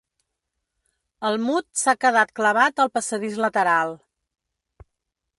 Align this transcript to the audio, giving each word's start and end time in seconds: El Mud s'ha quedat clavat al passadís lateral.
El 1.27 1.35
Mud 1.43 1.67
s'ha 1.81 1.93
quedat 2.05 2.31
clavat 2.39 2.81
al 2.85 2.91
passadís 2.95 3.37
lateral. 3.45 3.93